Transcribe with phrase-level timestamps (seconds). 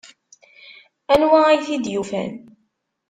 [1.13, 2.31] Anwa ay t-id-yufan?